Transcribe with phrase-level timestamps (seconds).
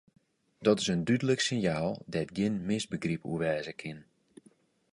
[0.65, 3.99] Dat is in dúdlik sinjaal dêr't gjin misbegryp oer wêze kin.